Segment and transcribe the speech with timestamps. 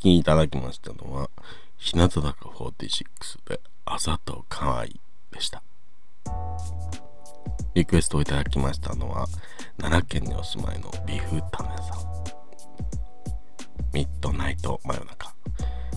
[0.00, 1.30] きいただきましたのは、
[1.76, 3.04] 日向坂46
[3.48, 4.98] で、あざとかわい
[5.30, 5.62] でした。
[7.74, 9.26] リクエストをいただきましたのは、
[9.78, 12.10] 奈良県にお住まいのビフタメさん。
[13.92, 15.34] ミッドナイト真夜中。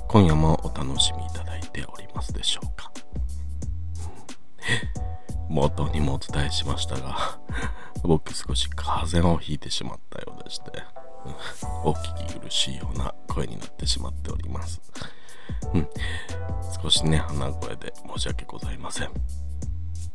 [0.10, 2.92] 今夜もお楽しみいただいておりますでしょうか。
[5.50, 7.40] 冒頭にもお伝えしましたが、
[8.04, 10.84] 僕少し風邪をひいてしまったようでして、
[11.84, 14.82] お聞き苦しいような声になってしまっております。
[16.82, 19.12] 少しね、鼻声で申し訳ございません。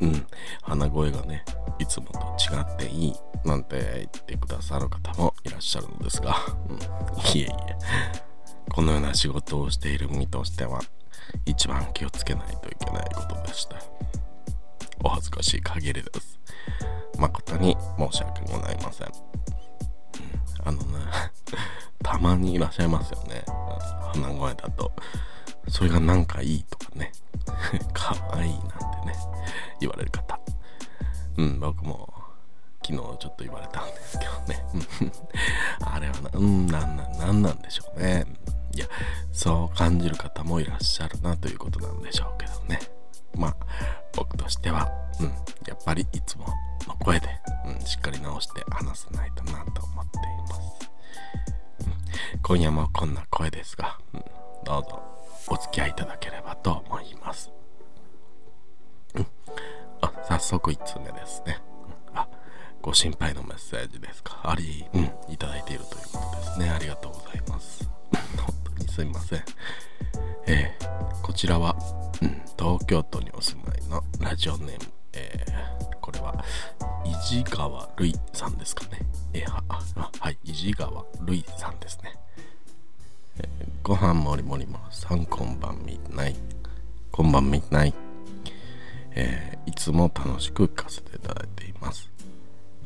[0.00, 0.26] うん、
[0.62, 1.44] 鼻声がね、
[1.78, 6.36] いつもと違っていいなんて言ってくださる方もいらっしゃるのですが、
[6.68, 6.80] うん、い
[7.34, 7.48] えいえ、
[8.70, 10.80] このような仕事をしている身としては、
[11.46, 13.76] 一番気をつけないといけないことでした。
[15.02, 16.38] お恥ずかしい限りです。
[17.18, 19.27] 誠に申し訳ございません。
[22.28, 23.44] まにいらっしゃいますよね。
[24.14, 24.92] 鼻声だと。
[25.68, 27.12] それがなんかいいとかね。
[27.92, 28.74] かわいいなんて
[29.06, 29.14] ね、
[29.80, 30.38] 言われる方。
[31.36, 32.12] うん、僕も
[32.84, 35.12] 昨日ちょっと言われたんですけどね。
[35.80, 38.26] あれはな、うん、なんなん、なんでしょうね。
[38.74, 38.86] いや、
[39.32, 42.80] そう感じる方もいらっしゃるなということなんでしょうけどね。
[43.34, 43.56] まあ、
[44.14, 44.90] 僕としては、
[45.20, 45.26] うん、
[45.66, 46.46] やっぱりいつも
[46.86, 47.28] の声で、
[47.66, 50.37] うん、しっかり直して話さないとなと思っています。
[52.48, 54.24] 今夜もこんな声ですが、うん、
[54.64, 55.02] どうぞ
[55.48, 57.52] お付き合いいただければと思います。
[60.00, 61.58] あ、早速1通目ですね。
[62.14, 62.26] あ、
[62.80, 64.40] ご心配のメッセージですか。
[64.44, 66.70] あり、うん、いただいているということですね。
[66.70, 67.86] ありがとうございます。
[68.14, 69.44] 本当にすいません。
[70.46, 71.76] えー、こちらは、
[72.22, 76.42] うん、東京都にお住まいのラジオネーム、えー、これは、
[77.04, 79.00] 伊地川るいさんですかね。
[79.34, 79.62] えー、は、
[80.18, 82.14] はい、伊地川るいさんですね。
[83.38, 86.36] えー、ご飯もりもりもさんこんばんみない。
[87.10, 87.94] こんばんみない。
[89.12, 92.10] えー、いつも楽しく聞かせていただいています。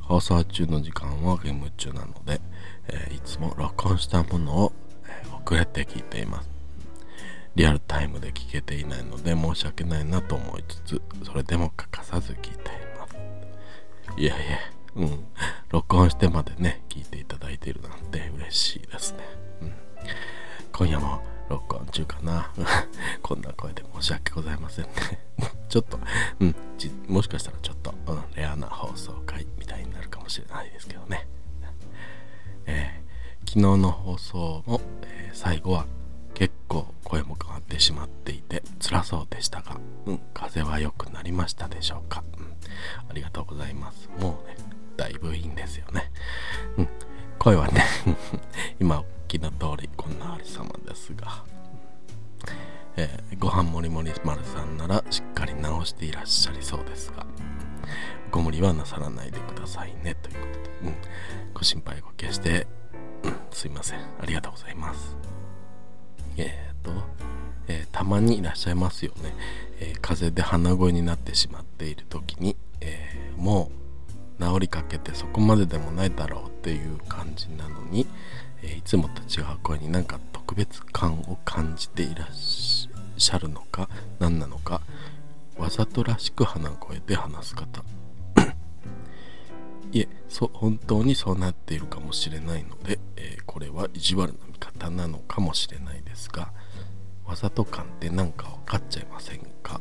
[0.01, 2.41] 放送中の時間はゲーム中なので、
[2.89, 4.73] えー、いつも録音したものを、
[5.07, 6.51] えー、遅れて聞いています。
[7.55, 12.53] リアルタイムで聞けていないので申し訳ないなと思いつつ、それでも欠かさず聞いてい
[12.99, 13.17] ます。
[14.17, 14.59] いやいや、
[14.97, 15.25] うん。
[15.71, 19.19] 録音してまでね、聞いていただいているなんて嬉しいですね。
[19.63, 19.73] うん。
[20.73, 22.51] 今夜も録音中かな。
[23.23, 24.91] こんな声で申し訳ございませんね。
[25.69, 25.99] ちょっと、
[26.41, 26.55] うん、
[27.09, 31.27] もしかしたらちょっと、うん、レアな放送回みたいになるかもしれないですけどね。
[32.67, 35.85] えー、昨日の放送も、えー、最後は
[36.35, 42.57] 結構声も変わってしまっていて辛そうでしたが、うん、風は良くなりましたでしょうか、うん、
[43.11, 44.09] ありがとうございます。
[44.19, 44.57] もうね、
[44.97, 46.11] だいぶいいんですよね。
[46.79, 46.89] うん、
[47.39, 47.85] 声はね
[48.81, 51.43] 今きの通りこんなありさまですが、
[52.97, 57.25] えー、ご飯もりもり丸さんならしっかり直していらっしゃりそうですが、
[58.31, 60.15] ご無理はなさらないでくださいね。
[60.17, 60.95] ということで、うん、
[61.55, 62.67] ご心配ご決して、
[63.25, 64.01] うん、すいません。
[64.21, 65.17] ありがとうございます。
[66.37, 66.93] えっ、ー、と、
[67.69, 69.33] えー、たまにいらっしゃいますよね、
[69.81, 73.82] え、風邪で鼻声になってしまっている時に、えもう
[74.41, 78.07] 治りかけてそこまででもないだろうっていう感じなのに、
[78.63, 83.89] えいつもと違う声になんか特別感を感じていらっしゃるのか
[84.19, 84.81] 何なのか
[85.57, 87.85] わざとらしく鼻声で話す方。
[89.93, 96.53] いえそ本当にそうなっているかもしれないので、えー、これは意地悪な見方なのかもしれないですが
[97.27, 99.81] わざと感って何か分かっちゃいませんか？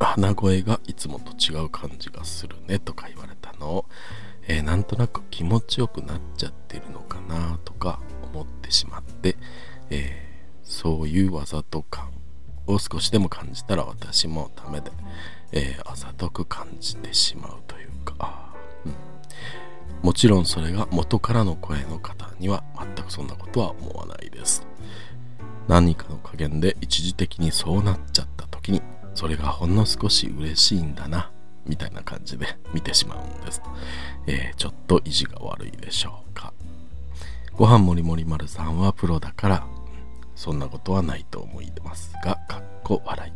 [0.00, 3.70] 鼻声がいつもと違う感じがするねとか言われたの。
[3.70, 3.86] を、
[4.48, 8.00] えー、なんとなく気持ちよくなっちゃってるのかなとか
[8.32, 9.36] 思ってしまって、
[9.90, 12.10] えー、そういうわざと感
[12.66, 14.90] を少しでも感じたら私もダメで、
[15.52, 18.54] えー、あざとく感じてしまうというか、
[18.86, 18.94] うん、
[20.02, 24.66] もちろんそれが元からの声の方には全くそんなことは思わないです。
[25.68, 28.82] 何かの加減で一時的にそうなっちゃった時に
[29.14, 31.30] それがほんの少し嬉しいんだな
[31.66, 33.62] みたいな感じで見てしまうんです、
[34.26, 36.52] えー、ちょっと意地が悪いでしょうか。
[37.56, 39.66] ご飯もりもり丸さんはプロだから
[40.34, 43.32] そんなことはないと思いますがかっこ笑い。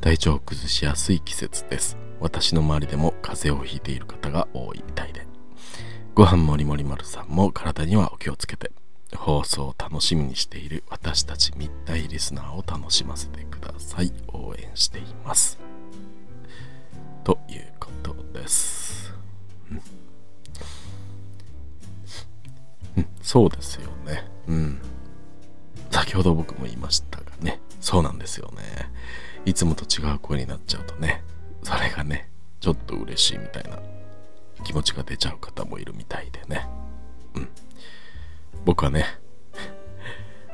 [0.00, 1.96] 体調を崩しやすい季節です。
[2.20, 5.26] 私の周りでも風邪をひいている方が多いみたいで。
[6.14, 8.70] ご飯もりもり丸さんも体にはお気をつけて。
[9.14, 14.12] 放送を楽しみにしている私たち密体リスナーを楽しませてください。
[14.28, 15.58] 応援しています。
[17.22, 19.14] ということです、
[19.70, 19.82] うん、
[22.98, 24.28] うん、そうですよね。
[24.46, 24.80] うん。
[25.90, 27.60] 先ほど僕も言いましたがね。
[27.80, 28.62] そうなんですよね。
[29.46, 31.22] いつもと違う声になっちゃうとね。
[31.62, 32.28] それがね
[32.60, 33.78] ちょっと嬉しいみたいな
[34.64, 36.66] 気持ちが出ちゃう方もいるみたいでね。
[37.34, 37.48] うん。
[38.64, 39.06] 僕はね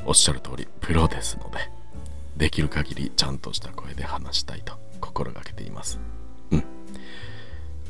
[0.05, 1.59] おっしゃる通りプロですので
[2.37, 6.01] できる限りちゃんとした声で話したいと心がけています。
[6.51, 6.65] うん。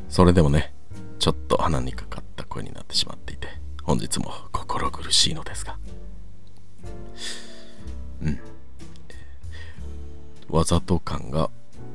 [0.09, 0.75] それでもね
[1.19, 3.49] ちょっと鼻にかかった声になってしまっていて
[3.83, 5.79] 本日も心苦しいのですが。
[8.23, 8.41] うん。
[10.49, 11.51] わざと感が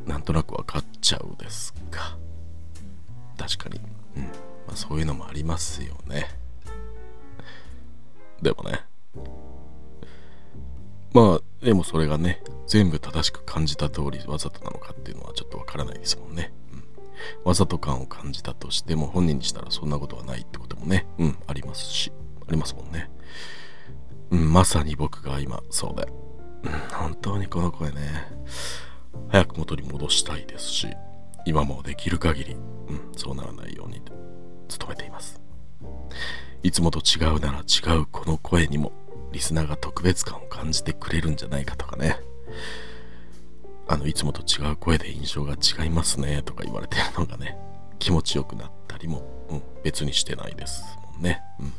[0.05, 2.17] なんとなく分かっちゃうですが。
[3.37, 3.81] 確かに、
[4.15, 4.23] うん。
[4.23, 4.29] ま
[4.73, 6.29] あ、そういうのもありますよね。
[8.45, 8.85] でもね。
[11.13, 16.83] まあでもそれがね全部正しく感じた通りわざとなのかっていうのはちょっとわからないですもんね、うん、
[17.43, 21.07] わざと感を感じたとしても本人にしたらそんなことはないってこともね。
[21.17, 22.11] うんありますし。
[22.47, 23.09] ありますもんね。
[24.29, 26.07] うんまさに僕が今そうで、
[26.63, 28.27] うん、本当にこの声ね
[29.29, 30.87] 早く元に戻したいですし
[31.45, 34.01] 今もできる限り、うん、そうならないように
[34.77, 35.44] 努めています。
[36.63, 38.91] いつもと違うなら違うこの声にも
[39.31, 42.19] リスナーが特別感を感じてくれるんじゃないかとかね。
[43.87, 47.57] あのいつもと違う声で印象が違いますねとか言われてるのがね
[47.99, 50.83] 気持ちよくなったりも、うん、別にしてないです
[51.13, 51.73] もんね、うん、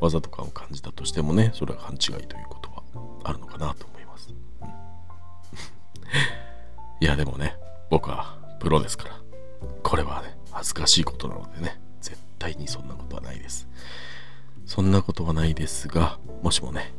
[0.00, 2.82] わざと感を感じたとしてもねそれは勘違いということは
[3.24, 4.30] あるのかなと思います、
[4.60, 4.66] うん、
[7.00, 7.56] いやでもね
[7.90, 9.20] 僕はプロですから
[9.84, 11.80] これはね恥ずかしいことなのでね。
[12.48, 13.68] 絶対にそんなことはないです。
[14.64, 16.92] そんなことはないですがもしもね、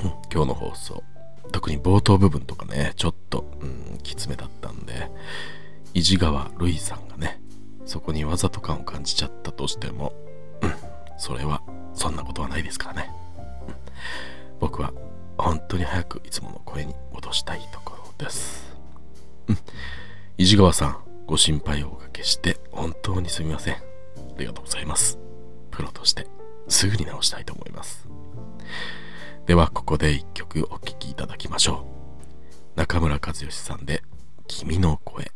[0.00, 1.04] うん、今日の放送
[1.52, 5.08] 特に冒頭部分とかねちょっと、うん、きつめだったんで
[5.92, 7.40] 意地川るいさんがね
[7.86, 10.12] そこにわざと感を感じちゃったとしても、
[10.62, 10.74] うん、
[11.16, 11.62] それは
[11.94, 13.10] そんなことはないですからね、
[13.68, 13.74] うん、
[14.58, 14.92] 僕は
[15.38, 18.74] 本当に早くいつもの声に戻したいところです。
[19.48, 19.58] うん
[20.36, 23.93] 意地川さんご心配をおかけして本当にすみません。
[24.34, 25.18] ありがとうございます。
[25.70, 26.26] プロとして
[26.68, 28.08] すぐに直したいと思います。
[29.46, 31.86] ではここで一曲お聴きいただきましょ
[32.76, 32.78] う。
[32.78, 34.02] 中村和義さんで
[34.48, 35.30] 「君の声」